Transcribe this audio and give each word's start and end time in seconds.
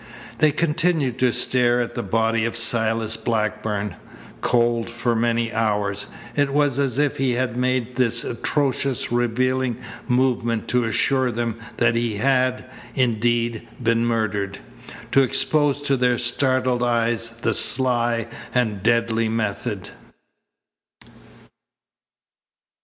They 0.39 0.51
continued 0.51 1.19
to 1.19 1.31
stare 1.31 1.79
at 1.79 1.93
the 1.93 2.01
body 2.01 2.43
of 2.43 2.57
Silas 2.57 3.17
Blackburn. 3.17 3.97
Cold 4.41 4.89
for 4.89 5.15
many 5.15 5.53
hours, 5.53 6.07
it 6.35 6.51
was 6.51 6.79
as 6.79 6.97
if 6.97 7.17
he 7.17 7.33
had 7.33 7.55
made 7.55 7.93
this 7.97 8.23
atrocious 8.23 9.11
revealing 9.11 9.77
movement 10.07 10.67
to 10.69 10.85
assure 10.85 11.31
them 11.31 11.59
that 11.77 11.93
he 11.93 12.15
had, 12.15 12.65
indeed, 12.95 13.67
been 13.79 14.03
murdered; 14.03 14.57
to 15.11 15.21
expose 15.21 15.83
to 15.83 15.95
their 15.95 16.17
startled 16.17 16.81
eyes 16.81 17.29
the 17.43 17.53
sly 17.53 18.25
and 18.55 18.81
deadly 18.81 19.29
method. 19.29 19.91